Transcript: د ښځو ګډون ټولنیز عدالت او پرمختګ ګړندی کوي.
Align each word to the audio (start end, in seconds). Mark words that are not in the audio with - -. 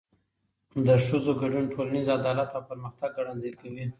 د 0.87 0.89
ښځو 1.05 1.31
ګډون 1.41 1.65
ټولنیز 1.73 2.07
عدالت 2.19 2.49
او 2.57 2.61
پرمختګ 2.69 3.09
ګړندی 3.17 3.51
کوي. 3.59 3.85